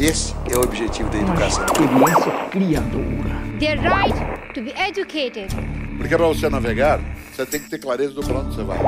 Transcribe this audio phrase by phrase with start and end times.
[0.00, 1.62] Esse é o objetivo da educação.
[1.62, 3.58] Experiência criadora.
[3.58, 5.54] Their right to be educated.
[5.98, 6.98] Porque para você navegar,
[7.30, 8.78] você tem que ter clareza do para onde você vai.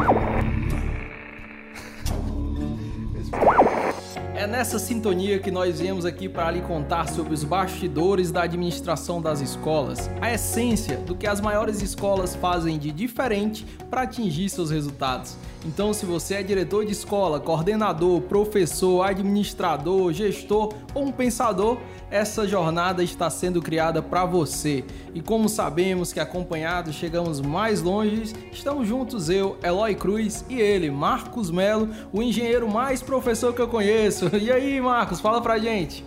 [4.34, 9.20] É nessa sintonia que nós viemos aqui para lhe contar sobre os bastidores da administração
[9.20, 14.70] das escolas, a essência do que as maiores escolas fazem de diferente para atingir seus
[14.70, 15.36] resultados.
[15.64, 21.78] Então, se você é diretor de escola, coordenador, professor, administrador, gestor ou um pensador,
[22.10, 24.84] essa jornada está sendo criada para você.
[25.14, 30.90] E como sabemos que acompanhados chegamos mais longe, estamos juntos eu, Eloy Cruz e ele,
[30.90, 34.30] Marcos Melo, o engenheiro mais professor que eu conheço.
[34.42, 36.04] E aí, Marcos, fala pra gente.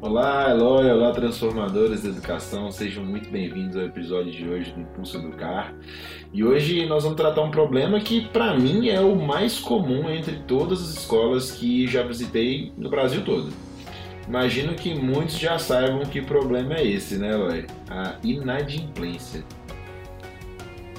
[0.00, 5.18] Olá, Eloy, olá, transformadores da educação, sejam muito bem-vindos ao episódio de hoje do Impulso
[5.18, 5.74] Educar.
[6.32, 10.36] E hoje nós vamos tratar um problema que, para mim, é o mais comum entre
[10.46, 13.52] todas as escolas que já visitei no Brasil todo.
[14.28, 17.66] Imagino que muitos já saibam que problema é esse, né, Eloy?
[17.90, 19.42] A inadimplência.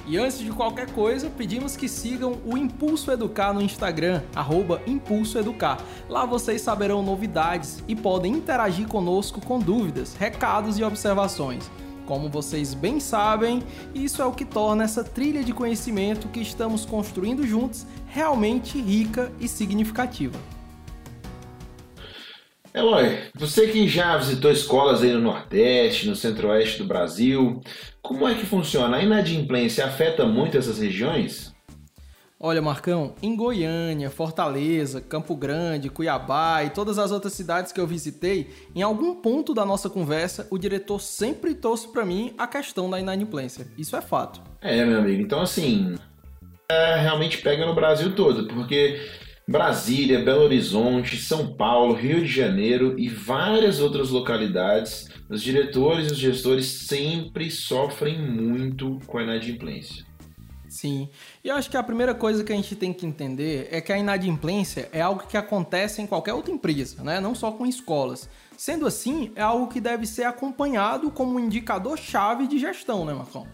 [0.09, 5.37] E antes de qualquer coisa, pedimos que sigam o Impulso Educar no Instagram, arroba Impulso
[5.37, 5.77] Educar.
[6.09, 11.69] Lá vocês saberão novidades e podem interagir conosco com dúvidas, recados e observações.
[12.07, 13.61] Como vocês bem sabem,
[13.93, 19.31] isso é o que torna essa trilha de conhecimento que estamos construindo juntos realmente rica
[19.39, 20.39] e significativa.
[22.73, 27.61] Eloy, você que já visitou escolas aí no Nordeste, no Centro-Oeste do Brasil,
[28.01, 28.97] como é que funciona?
[28.97, 31.53] A inadimplência afeta muito essas regiões?
[32.41, 37.87] Olha, Marcão, em Goiânia, Fortaleza, Campo Grande, Cuiabá e todas as outras cidades que eu
[37.87, 42.89] visitei, em algum ponto da nossa conversa, o diretor sempre trouxe para mim a questão
[42.89, 43.67] da inadimplência.
[43.77, 44.41] Isso é fato.
[44.61, 45.21] É, meu amigo.
[45.21, 45.95] Então, assim,
[46.71, 49.01] é, realmente pega no Brasil todo, porque
[49.49, 56.13] Brasília, Belo Horizonte, São Paulo, Rio de Janeiro e várias outras localidades, os diretores e
[56.13, 60.05] os gestores sempre sofrem muito com a inadimplência.
[60.67, 61.09] Sim,
[61.43, 63.91] e eu acho que a primeira coisa que a gente tem que entender é que
[63.91, 67.19] a inadimplência é algo que acontece em qualquer outra empresa, né?
[67.19, 68.29] não só com escolas.
[68.55, 73.47] Sendo assim, é algo que deve ser acompanhado como um indicador-chave de gestão, né, Marcão?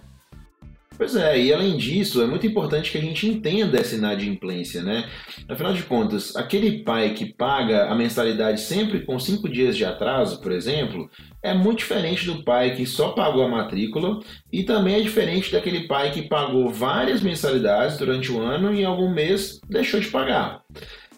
[0.98, 5.10] Pois é, e além disso, é muito importante que a gente entenda essa inadimplência, né?
[5.50, 10.40] Afinal de contas, aquele pai que paga a mensalidade sempre com cinco dias de atraso,
[10.40, 11.10] por exemplo,
[11.44, 14.20] é muito diferente do pai que só pagou a matrícula
[14.52, 18.86] e também é diferente daquele pai que pagou várias mensalidades durante o ano e em
[18.86, 20.62] algum mês deixou de pagar.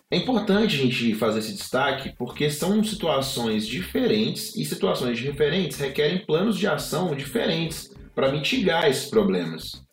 [0.10, 6.26] É importante a gente fazer esse destaque porque são situações diferentes e situações diferentes requerem
[6.26, 9.86] planos de ação diferentes para mitigar esses problemas.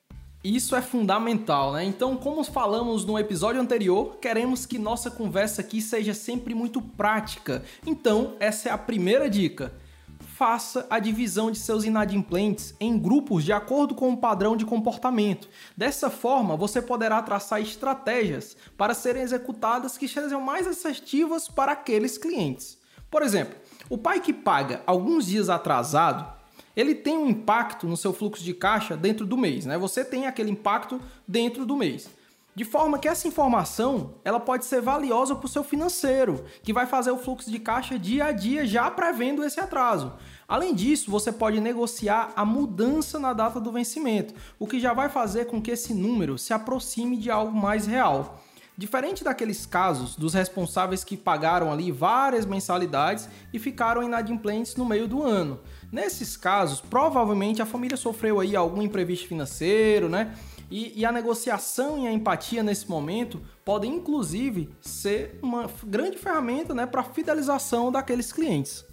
[0.43, 1.85] Isso é fundamental, né?
[1.85, 7.63] Então, como falamos no episódio anterior, queremos que nossa conversa aqui seja sempre muito prática.
[7.87, 9.75] Então, essa é a primeira dica.
[10.21, 15.47] Faça a divisão de seus inadimplentes em grupos de acordo com o padrão de comportamento.
[15.77, 22.17] Dessa forma, você poderá traçar estratégias para serem executadas que sejam mais assertivas para aqueles
[22.17, 22.79] clientes.
[23.11, 23.55] Por exemplo,
[23.91, 26.34] o pai que paga alguns dias atrasado
[26.77, 29.79] ele tem um impacto no seu fluxo de caixa dentro do mês, né?
[29.79, 32.09] Você tem aquele impacto dentro do mês.
[32.57, 36.87] De forma que essa informação ela pode ser valiosa para o seu financeiro, que vai
[36.87, 40.13] fazer o fluxo de caixa dia a dia já prevendo esse atraso.
[40.47, 45.09] Além disso, você pode negociar a mudança na data do vencimento, o que já vai
[45.09, 48.41] fazer com que esse número se aproxime de algo mais real.
[48.77, 55.07] Diferente daqueles casos dos responsáveis que pagaram ali várias mensalidades e ficaram inadimplentes no meio
[55.07, 55.61] do ano.
[55.95, 60.35] Nesses casos, provavelmente a família sofreu aí algum imprevisto financeiro, né?
[60.69, 66.75] E, e, a negociação e a empatia nesse momento podem inclusive ser uma grande ferramenta
[66.75, 68.85] né, para a fidelização daqueles clientes.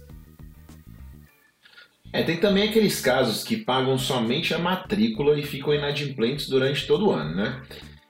[2.12, 7.08] É, tem também aqueles casos que pagam somente a matrícula e ficam inadimplentes durante todo
[7.08, 7.62] o ano, né?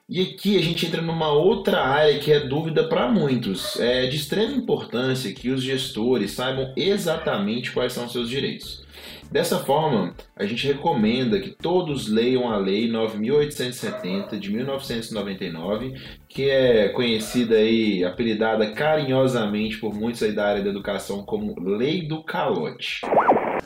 [0.08, 3.78] E aqui a gente entra numa outra área que é dúvida para muitos.
[3.78, 8.84] É de extrema importância que os gestores saibam exatamente quais são seus direitos.
[9.30, 15.94] Dessa forma, a gente recomenda que todos leiam a Lei 9870 de 1999,
[16.28, 22.06] que é conhecida e apelidada carinhosamente por muitos aí da área da educação como Lei
[22.06, 23.00] do Calote.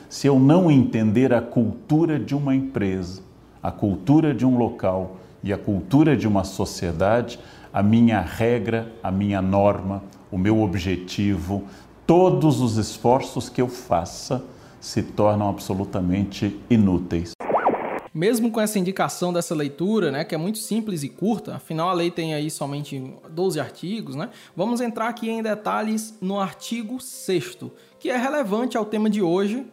[0.09, 3.25] Se eu não entender a cultura de uma empresa,
[3.61, 5.17] a cultura de um local,
[5.47, 7.39] e a cultura de uma sociedade,
[7.73, 11.63] a minha regra, a minha norma, o meu objetivo,
[12.05, 14.45] todos os esforços que eu faça
[14.81, 17.31] se tornam absolutamente inúteis.
[18.13, 21.93] Mesmo com essa indicação dessa leitura, né, que é muito simples e curta, afinal a
[21.93, 24.31] lei tem aí somente 12 artigos, né?
[24.57, 27.59] Vamos entrar aqui em detalhes no artigo 6
[28.01, 29.65] que é relevante ao tema de hoje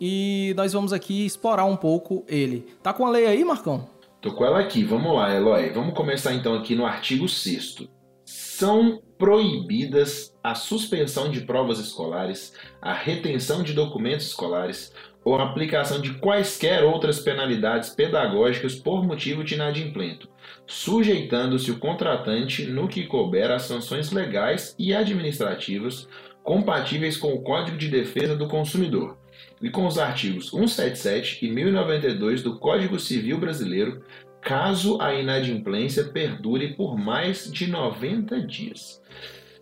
[0.00, 2.66] e nós vamos aqui explorar um pouco ele.
[2.84, 3.97] Tá com a lei aí, Marcão?
[4.20, 4.82] Tô com ela aqui.
[4.82, 5.70] Vamos lá, Eloy.
[5.70, 7.88] Vamos começar então aqui no artigo 6
[8.24, 14.92] São proibidas a suspensão de provas escolares, a retenção de documentos escolares
[15.24, 20.28] ou a aplicação de quaisquer outras penalidades pedagógicas por motivo de inadimplento,
[20.66, 26.08] sujeitando-se o contratante no que couber às sanções legais e administrativas
[26.42, 29.17] compatíveis com o Código de Defesa do Consumidor
[29.60, 34.02] e com os artigos 177 e 1092 do Código Civil Brasileiro,
[34.40, 39.02] caso a inadimplência perdure por mais de 90 dias.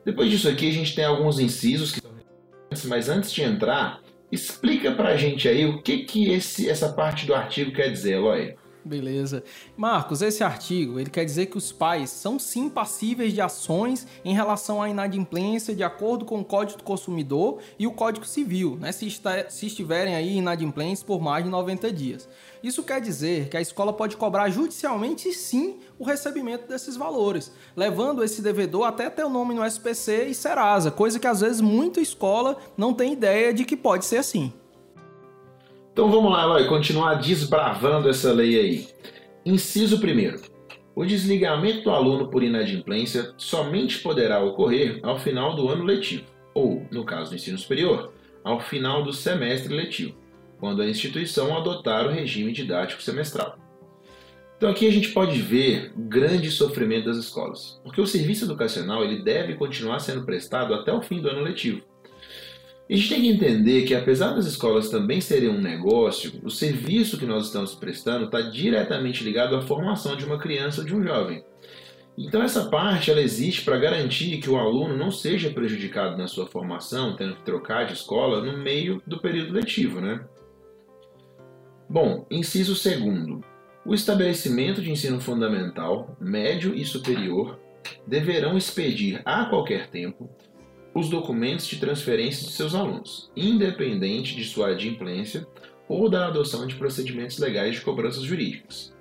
[0.04, 2.06] Depois disso aqui, a gente tem alguns incisos que
[2.86, 4.00] mas antes de entrar,
[4.30, 8.54] explica pra gente aí o que que esse, essa parte do artigo quer dizer, Eloy.
[8.86, 9.42] Beleza.
[9.76, 14.32] Marcos, esse artigo, ele quer dizer que os pais são sim passíveis de ações em
[14.32, 18.92] relação à inadimplência de acordo com o Código do Consumidor e o Código Civil, né,
[18.92, 22.28] se, está, se estiverem aí inadimplentes por mais de 90 dias.
[22.62, 28.22] Isso quer dizer que a escola pode cobrar judicialmente sim o recebimento desses valores, levando
[28.22, 32.00] esse devedor até ter o nome no SPC e Serasa, coisa que às vezes muita
[32.00, 34.52] escola não tem ideia de que pode ser assim.
[35.96, 38.88] Então vamos lá, Eloy, continuar desbravando essa lei aí.
[39.46, 40.36] Inciso 1.
[40.94, 46.86] O desligamento do aluno por inadimplência somente poderá ocorrer ao final do ano letivo, ou,
[46.90, 48.12] no caso do ensino superior,
[48.44, 50.14] ao final do semestre letivo,
[50.60, 53.56] quando a instituição adotar o regime didático semestral.
[54.58, 59.02] Então aqui a gente pode ver o grande sofrimento das escolas, porque o serviço educacional
[59.02, 61.80] ele deve continuar sendo prestado até o fim do ano letivo.
[62.88, 67.18] A gente tem que entender que, apesar das escolas também serem um negócio, o serviço
[67.18, 71.02] que nós estamos prestando está diretamente ligado à formação de uma criança ou de um
[71.02, 71.44] jovem.
[72.16, 76.46] Então, essa parte ela existe para garantir que o aluno não seja prejudicado na sua
[76.46, 80.00] formação, tendo que trocar de escola no meio do período letivo.
[80.00, 80.24] Né?
[81.90, 83.44] Bom, inciso segundo.
[83.84, 87.58] O estabelecimento de ensino fundamental, médio e superior
[88.06, 90.30] deverão expedir a qualquer tempo
[90.96, 95.46] os documentos de transferência de seus alunos, independente de sua adimplência
[95.86, 98.96] ou da adoção de procedimentos legais de cobranças jurídicas.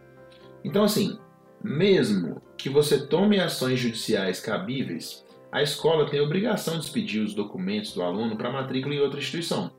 [0.61, 1.17] Então, assim,
[1.63, 7.33] mesmo que você tome ações judiciais cabíveis, a escola tem a obrigação de expedir os
[7.33, 9.71] documentos do aluno para matrícula em outra instituição.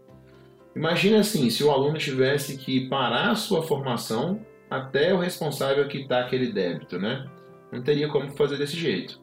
[0.75, 4.41] Imagina assim, se o aluno tivesse que parar a sua formação
[4.71, 7.27] até o responsável quitar aquele débito, né?
[7.71, 9.21] Não teria como fazer desse jeito.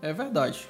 [0.00, 0.66] É verdade.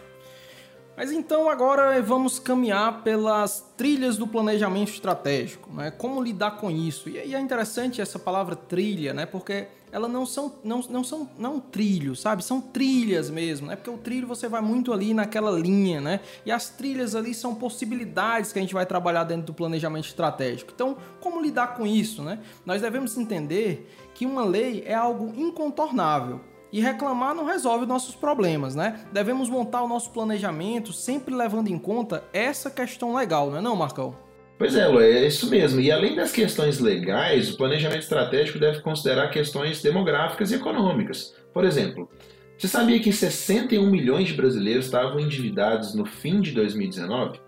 [0.96, 5.90] Mas então agora vamos caminhar pelas trilhas do planejamento estratégico, né?
[5.90, 7.08] Como lidar com isso?
[7.08, 9.24] E é interessante essa palavra trilha, né?
[9.24, 12.44] Porque elas não são não, não são não trilhos, sabe?
[12.44, 13.76] São trilhas mesmo, né?
[13.76, 16.20] Porque o trilho você vai muito ali naquela linha, né?
[16.44, 20.72] E as trilhas ali são possibilidades que a gente vai trabalhar dentro do planejamento estratégico.
[20.74, 22.38] Então, como lidar com isso, né?
[22.66, 28.74] Nós devemos entender que uma lei é algo incontornável e reclamar não resolve nossos problemas,
[28.74, 29.00] né?
[29.12, 33.76] Devemos montar o nosso planejamento sempre levando em conta essa questão legal, não é não,
[33.76, 34.16] Marcão?
[34.58, 35.80] Pois é, Lu, é isso mesmo.
[35.80, 41.34] E além das questões legais, o planejamento estratégico deve considerar questões demográficas e econômicas.
[41.52, 42.08] Por exemplo,
[42.56, 47.40] você sabia que 61 milhões de brasileiros estavam endividados no fim de 2019?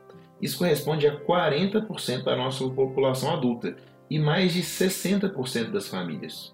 [0.42, 3.76] Isso corresponde a 40% da nossa população adulta
[4.10, 6.53] e mais de 60% das famílias.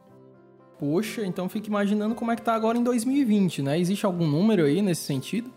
[0.81, 3.79] Poxa, então fica imaginando como é que tá agora em 2020, né?
[3.79, 5.53] Existe algum número aí nesse sentido?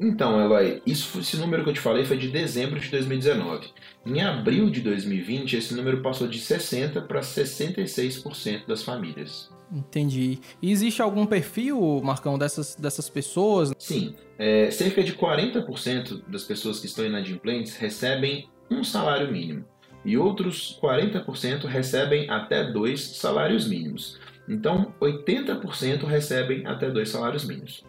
[0.00, 3.68] Então, Eloy, isso, esse número que eu te falei foi de dezembro de 2019.
[4.06, 9.50] Em abril de 2020, esse número passou de 60% para 66% das famílias.
[9.70, 10.38] Entendi.
[10.62, 13.74] E existe algum perfil, Marcão, dessas, dessas pessoas?
[13.78, 14.14] Sim.
[14.38, 19.66] É, cerca de 40% das pessoas que estão inadimplentes recebem um salário mínimo.
[20.02, 24.18] E outros 40% recebem até dois salários mínimos.
[24.48, 27.84] Então, 80% recebem até dois salários mínimos.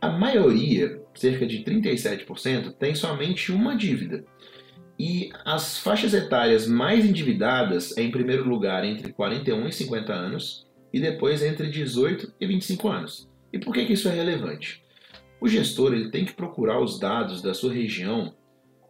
[0.00, 4.24] A maioria, cerca de 37%, tem somente uma dívida.
[4.98, 10.66] E as faixas etárias mais endividadas é, em primeiro lugar, entre 41 e 50 anos,
[10.92, 13.30] e depois entre 18 e 25 anos.
[13.52, 14.82] E por que, que isso é relevante?
[15.40, 18.34] O gestor ele tem que procurar os dados da sua região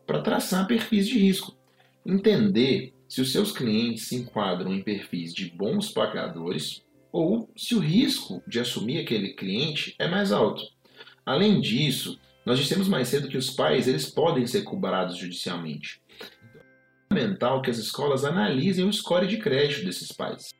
[0.06, 1.56] para traçar perfis de risco,
[2.04, 7.78] entender se os seus clientes se enquadram em perfis de bons pagadores ou se o
[7.78, 10.62] risco de assumir aquele cliente é mais alto.
[11.24, 16.00] Além disso, nós dissemos mais cedo que os pais eles podem ser cobrados judicialmente.
[16.16, 20.50] Então, é fundamental que as escolas analisem o score de crédito desses pais.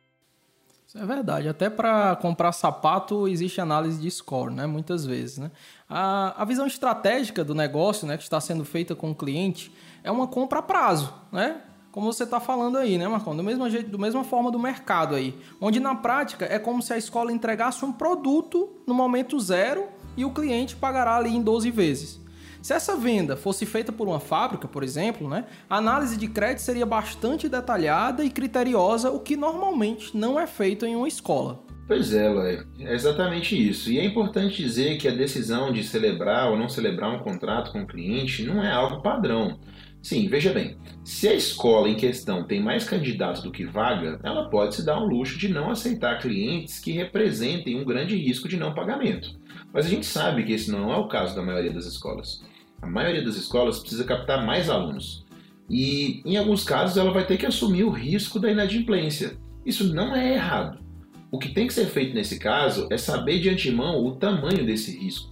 [0.87, 1.47] Isso é verdade.
[1.47, 4.65] Até para comprar sapato existe análise de score, né?
[4.65, 5.49] Muitas vezes, né?
[5.87, 9.71] A, a visão estratégica do negócio, né, que está sendo feita com o cliente,
[10.03, 11.61] é uma compra a prazo, né?
[11.91, 13.35] Como você está falando aí, né, Marcão?
[13.35, 16.93] Do mesmo jeito, do mesma forma do mercado aí, onde na prática é como se
[16.93, 21.69] a escola entregasse um produto no momento zero e o cliente pagará ali em 12
[21.69, 22.21] vezes.
[22.61, 26.61] Se essa venda fosse feita por uma fábrica, por exemplo, né, a análise de crédito
[26.61, 31.63] seria bastante detalhada e criteriosa, o que normalmente não é feito em uma escola.
[31.87, 33.91] Pois é, Lai, é exatamente isso.
[33.91, 37.81] E é importante dizer que a decisão de celebrar ou não celebrar um contrato com
[37.81, 39.59] o cliente não é algo padrão.
[40.01, 44.49] Sim, veja bem, se a escola em questão tem mais candidatos do que vaga, ela
[44.49, 48.57] pode se dar o luxo de não aceitar clientes que representem um grande risco de
[48.57, 49.39] não pagamento.
[49.71, 52.43] Mas a gente sabe que esse não é o caso da maioria das escolas.
[52.81, 55.23] A maioria das escolas precisa captar mais alunos.
[55.69, 59.37] E, em alguns casos, ela vai ter que assumir o risco da inadimplência.
[59.65, 60.79] Isso não é errado.
[61.31, 64.97] O que tem que ser feito nesse caso é saber de antemão o tamanho desse
[64.99, 65.31] risco.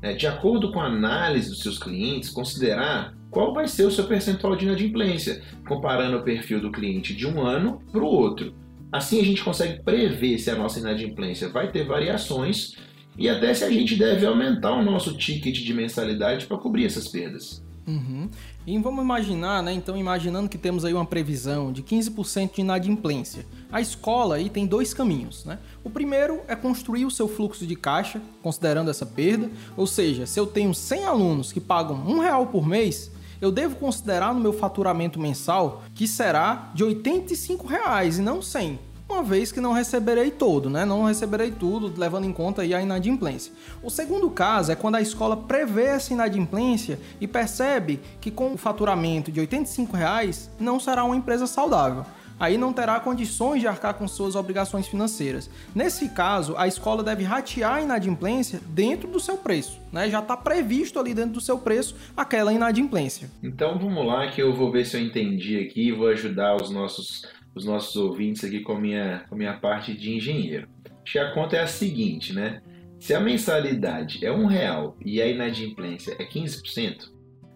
[0.00, 0.12] Né?
[0.12, 4.56] De acordo com a análise dos seus clientes, considerar qual vai ser o seu percentual
[4.56, 8.54] de inadimplência, comparando o perfil do cliente de um ano para o outro.
[8.92, 12.74] Assim a gente consegue prever se a nossa inadimplência vai ter variações
[13.16, 17.06] e até se a gente deve aumentar o nosso ticket de mensalidade para cobrir essas
[17.06, 17.62] perdas.
[17.86, 18.28] Uhum.
[18.66, 19.72] E vamos imaginar, né?
[19.72, 23.44] Então, imaginando que temos aí uma previsão de 15% de inadimplência.
[23.72, 25.58] A escola aí tem dois caminhos, né?
[25.82, 29.50] O primeiro é construir o seu fluxo de caixa, considerando essa perda.
[29.76, 33.76] Ou seja, se eu tenho 100 alunos que pagam um real por mês, eu devo
[33.76, 39.50] considerar no meu faturamento mensal que será de 85 reais e não 100 uma vez
[39.50, 40.84] que não receberei todo, né?
[40.84, 43.52] Não receberei tudo, levando em conta aí a inadimplência.
[43.82, 48.56] O segundo caso é quando a escola prevê essa inadimplência e percebe que com o
[48.56, 52.06] faturamento de 85 reais não será uma empresa saudável
[52.40, 55.50] aí não terá condições de arcar com suas obrigações financeiras.
[55.74, 60.08] Nesse caso, a escola deve ratear a inadimplência dentro do seu preço, né?
[60.08, 63.30] Já está previsto ali dentro do seu preço aquela inadimplência.
[63.42, 66.70] Então vamos lá que eu vou ver se eu entendi aqui e vou ajudar os
[66.70, 70.66] nossos, os nossos ouvintes aqui com a minha, com a minha parte de engenheiro.
[71.04, 72.62] Acho que a conta é a seguinte, né?
[72.98, 77.10] Se a mensalidade é um real e a inadimplência é 15%,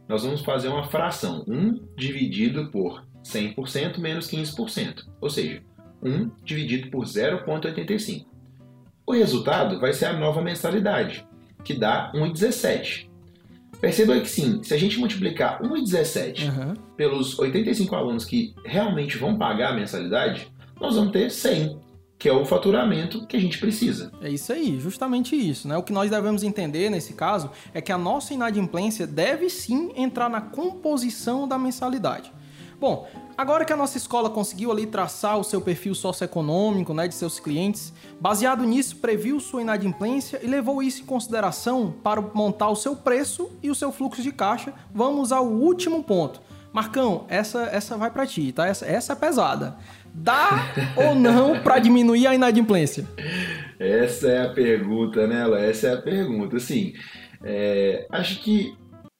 [0.08, 5.62] nós vamos fazer uma fração, 1 dividido por 100% menos 15%, ou seja,
[6.02, 8.26] 1 dividido por 0,85.
[9.06, 11.26] O resultado vai ser a nova mensalidade,
[11.64, 13.08] que dá 1,17.
[13.80, 16.74] Perceba que sim, se a gente multiplicar 1,17 uhum.
[16.96, 20.48] pelos 85 alunos que realmente vão pagar a mensalidade,
[20.80, 21.78] nós vamos ter 100,
[22.18, 24.10] que é o faturamento que a gente precisa.
[24.22, 25.68] É isso aí, justamente isso.
[25.68, 25.76] Né?
[25.76, 30.30] O que nós devemos entender nesse caso é que a nossa inadimplência deve sim entrar
[30.30, 32.32] na composição da mensalidade.
[32.84, 37.14] Bom, agora que a nossa escola conseguiu ali traçar o seu perfil socioeconômico, né, de
[37.14, 42.76] seus clientes, baseado nisso, previu sua inadimplência e levou isso em consideração para montar o
[42.76, 46.42] seu preço e o seu fluxo de caixa, vamos ao último ponto.
[46.74, 48.66] Marcão, essa, essa vai para ti, tá?
[48.66, 49.78] Essa, essa é pesada.
[50.12, 53.06] Dá ou não para diminuir a inadimplência?
[53.78, 55.58] Essa é a pergunta, né, Ela?
[55.58, 56.58] Essa é a pergunta.
[56.58, 56.92] Assim,
[57.42, 58.76] é, acho que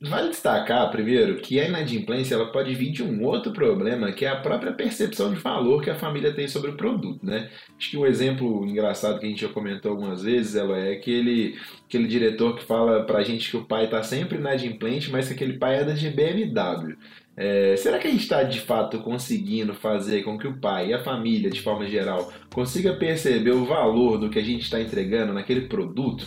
[0.07, 4.29] Vale destacar, primeiro, que a inadimplência ela pode vir de um outro problema, que é
[4.29, 7.49] a própria percepção de valor que a família tem sobre o produto, né?
[7.79, 11.59] Acho que um exemplo engraçado que a gente já comentou algumas vezes, ela é aquele,
[11.89, 15.59] aquele diretor que fala pra gente que o pai tá sempre inadimplente, mas que aquele
[15.59, 16.97] pai é de BMW.
[17.37, 20.95] É, será que a gente está de fato conseguindo fazer com que o pai e
[20.95, 25.33] a família, de forma geral, consiga perceber o valor do que a gente está entregando
[25.33, 26.27] naquele produto?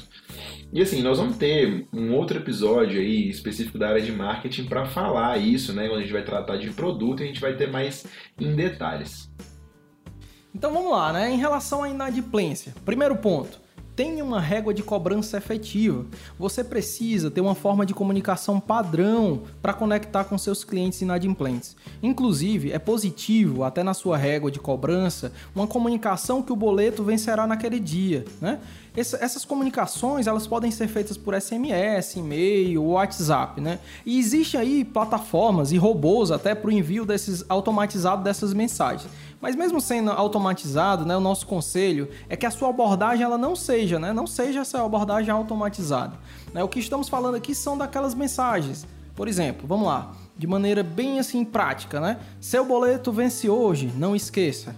[0.71, 4.85] E assim, nós vamos ter um outro episódio aí específico da área de marketing para
[4.85, 5.85] falar isso, né?
[5.85, 8.05] Onde a gente vai tratar de produto a gente vai ter mais
[8.39, 9.31] em detalhes.
[10.53, 11.31] Então vamos lá, né?
[11.31, 16.05] Em relação à inadimplência, primeiro ponto tenha uma régua de cobrança efetiva.
[16.37, 21.75] Você precisa ter uma forma de comunicação padrão para conectar com seus clientes inadimplentes.
[22.03, 27.47] Inclusive, é positivo, até na sua régua de cobrança, uma comunicação que o boleto vencerá
[27.47, 28.23] naquele dia.
[28.39, 28.59] Né?
[28.97, 33.79] Essas comunicações elas podem ser feitas por SMS, e-mail, WhatsApp, né?
[34.03, 39.07] E existem aí plataformas e robôs até para o envio desses automatizado dessas mensagens.
[39.39, 43.55] Mas mesmo sendo automatizado, né, o nosso conselho é que a sua abordagem ela não
[43.55, 46.17] seja, né, não seja essa abordagem automatizada.
[46.51, 46.63] Né?
[46.63, 48.87] O que estamos falando aqui são daquelas mensagens.
[49.15, 52.19] Por exemplo, vamos lá, de maneira bem assim prática, né?
[52.39, 54.75] Seu boleto vence hoje, não esqueça.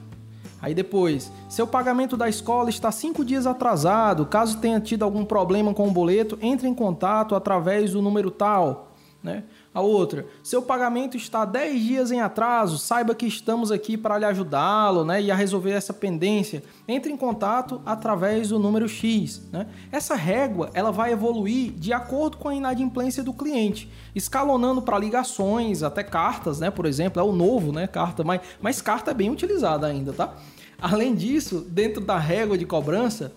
[0.61, 4.25] Aí depois, seu pagamento da escola está cinco dias atrasado.
[4.25, 8.91] Caso tenha tido algum problema com o boleto, entre em contato através do número tal.
[9.23, 9.43] Né?
[9.71, 14.25] A outra, seu pagamento está 10 dias em atraso, saiba que estamos aqui para lhe
[14.25, 16.63] ajudá-lo né, e a resolver essa pendência.
[16.87, 19.43] Entre em contato através do número X.
[19.51, 19.67] Né?
[19.91, 25.83] Essa régua ela vai evoluir de acordo com a inadimplência do cliente, escalonando para ligações,
[25.83, 29.29] até cartas, né, por exemplo, é o novo, né, carta, mas, mas carta é bem
[29.29, 30.33] utilizada ainda, tá?
[30.81, 33.33] Além disso, dentro da régua de cobrança,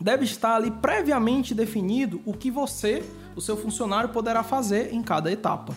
[0.00, 3.02] deve estar ali previamente definido o que você
[3.36, 5.76] o seu funcionário poderá fazer em cada etapa.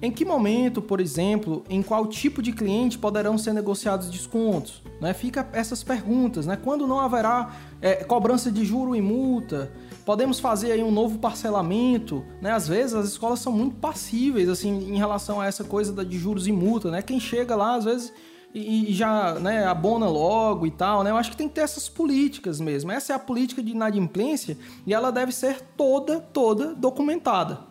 [0.00, 4.82] Em que momento, por exemplo, em qual tipo de cliente poderão ser negociados descontos?
[5.00, 5.14] Né?
[5.14, 6.54] Fica essas perguntas, né?
[6.54, 9.72] Quando não haverá é, cobrança de juro e multa?
[10.04, 12.52] Podemos fazer aí um novo parcelamento, né?
[12.52, 16.46] Às vezes as escolas são muito passíveis assim em relação a essa coisa de juros
[16.46, 17.00] e multa, né?
[17.00, 18.12] Quem chega lá às vezes
[18.58, 21.10] e, já né, abona logo e tal, né?
[21.10, 22.90] Eu acho que tem que ter essas políticas mesmo.
[22.90, 27.65] Essa é a política de inadimplência e ela deve ser toda, toda documentada.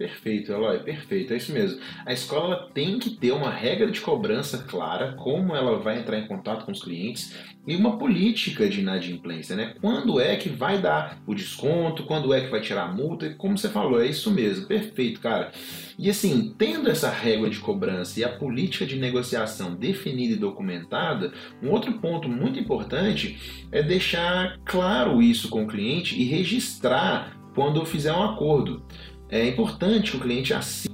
[0.00, 1.78] Perfeito, Eloy, perfeito, é isso mesmo.
[2.06, 6.26] A escola tem que ter uma regra de cobrança clara, como ela vai entrar em
[6.26, 9.74] contato com os clientes e uma política de inadimplência, né?
[9.78, 13.34] Quando é que vai dar o desconto, quando é que vai tirar a multa, e
[13.34, 15.52] como você falou, é isso mesmo, perfeito, cara.
[15.98, 21.30] E assim, tendo essa regra de cobrança e a política de negociação definida e documentada,
[21.62, 27.84] um outro ponto muito importante é deixar claro isso com o cliente e registrar quando
[27.84, 28.82] fizer um acordo.
[29.30, 30.90] É importante que o cliente assine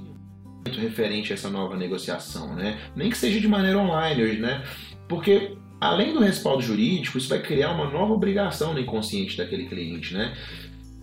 [0.77, 2.79] referente a essa nova negociação, né?
[2.95, 4.63] Nem que seja de maneira online, né?
[5.07, 10.13] Porque além do respaldo jurídico, isso vai criar uma nova obrigação no inconsciente daquele cliente,
[10.13, 10.35] né?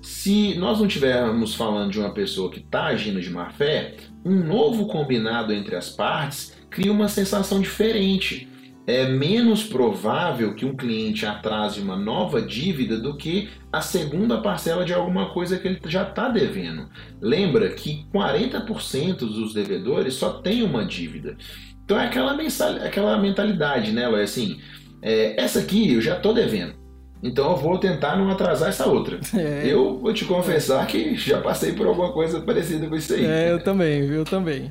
[0.03, 4.45] Se nós não estivermos falando de uma pessoa que está agindo de má fé, um
[4.45, 8.49] novo combinado entre as partes cria uma sensação diferente
[8.87, 14.85] é menos provável que um cliente atrase uma nova dívida do que a segunda parcela
[14.85, 16.88] de alguma coisa que ele já está devendo.
[17.21, 21.37] Lembra que 40% dos devedores só tem uma dívida.
[21.85, 24.23] Então é aquela, mensal, aquela mentalidade, né, Eloy?
[24.23, 24.61] Assim,
[25.00, 26.75] é, essa aqui eu já estou devendo.
[27.23, 29.19] Então eu vou tentar não atrasar essa outra.
[29.35, 29.62] É.
[29.67, 33.25] Eu vou te confessar que já passei por alguma coisa parecida com isso aí.
[33.25, 34.71] É, eu também, eu também.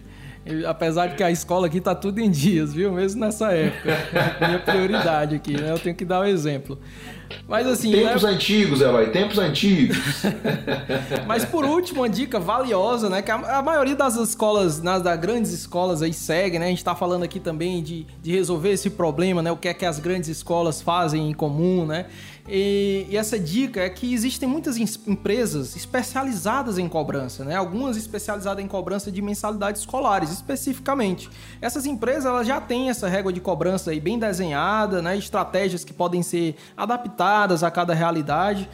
[0.68, 2.92] Apesar de que a escola aqui tá tudo em dias, viu?
[2.92, 3.98] Mesmo nessa época.
[4.46, 5.72] Minha prioridade aqui, né?
[5.72, 6.78] Eu tenho que dar o um exemplo.
[7.48, 7.92] Mas assim.
[7.92, 8.30] Tempos né?
[8.30, 9.98] antigos, Eloy, tempos antigos.
[11.26, 13.22] Mas por último, uma dica valiosa, né?
[13.22, 16.66] Que a, a maioria das escolas, nas das grandes escolas aí segue, né?
[16.66, 19.52] A gente tá falando aqui também de, de resolver esse problema, né?
[19.52, 22.06] O que é que as grandes escolas fazem em comum, né?
[22.48, 27.56] E, e, essa dica é que existem muitas empresas especializadas em cobrança, né?
[27.56, 31.30] Algumas especializadas em cobrança de mensalidades escolares, especificamente.
[31.62, 35.18] Essas empresas elas já têm essa régua de cobrança aí bem desenhada, né?
[35.18, 38.70] Estratégias que podem ser adaptadas a cada realidade.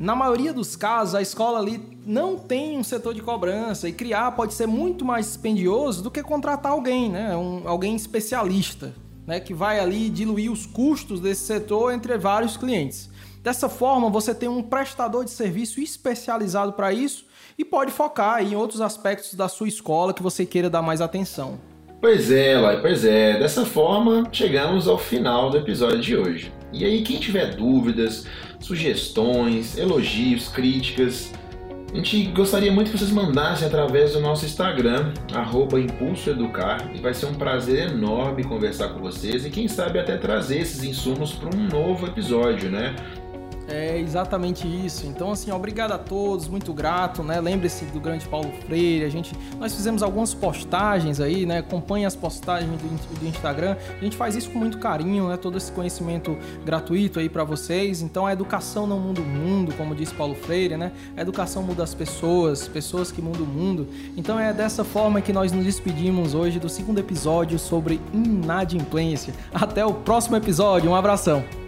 [0.00, 4.32] Na maioria dos casos, a escola ali não tem um setor de cobrança e criar
[4.32, 7.36] pode ser muito mais dispendioso do que contratar alguém, né?
[7.36, 8.92] Um, alguém especialista,
[9.26, 9.40] né?
[9.40, 13.10] Que vai ali diluir os custos desse setor entre vários clientes.
[13.42, 17.26] Dessa forma, você tem um prestador de serviço especializado para isso
[17.58, 21.58] e pode focar em outros aspectos da sua escola que você queira dar mais atenção.
[22.00, 23.38] Pois é, Lai, pois é.
[23.38, 26.52] Dessa forma, chegamos ao final do episódio de hoje.
[26.72, 28.26] E aí, quem tiver dúvidas,
[28.58, 31.32] sugestões, elogios, críticas,
[31.92, 37.26] a gente gostaria muito que vocês mandassem através do nosso Instagram, @impulsoeducar, e vai ser
[37.26, 41.68] um prazer enorme conversar com vocês e quem sabe até trazer esses insumos para um
[41.68, 42.96] novo episódio, né?
[43.68, 45.06] É exatamente isso.
[45.06, 47.40] Então, assim, obrigado a todos, muito grato, né?
[47.40, 49.04] Lembre-se do grande Paulo Freire.
[49.04, 51.58] A gente, nós fizemos algumas postagens aí, né?
[51.58, 53.76] Acompanhe as postagens do, do Instagram.
[54.00, 55.36] A gente faz isso com muito carinho, né?
[55.36, 58.02] Todo esse conhecimento gratuito aí para vocês.
[58.02, 60.92] Então, a educação não muda o mundo, como disse Paulo Freire, né?
[61.16, 63.88] A educação muda as pessoas, pessoas que mudam o mundo.
[64.16, 69.32] Então, é dessa forma que nós nos despedimos hoje do segundo episódio sobre inadimplência.
[69.54, 70.90] Até o próximo episódio.
[70.90, 71.61] Um abração.